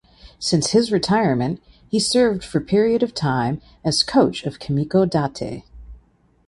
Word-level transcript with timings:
Since 0.39 0.71
his 0.71 0.91
retirement 0.91 1.61
he 1.87 1.99
served 1.99 2.43
for 2.43 2.59
period 2.59 3.03
of 3.03 3.13
time 3.13 3.61
as 3.85 4.01
coach 4.01 4.43
of 4.47 4.57
Kimiko 4.57 5.05
Date. 5.05 5.63